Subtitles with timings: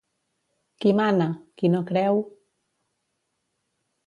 [0.85, 1.27] Qui mana?
[1.57, 2.21] Qui no creu...